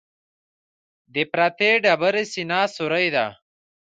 [1.13, 3.25] د پرتې ډبرې سینه سورۍ ده.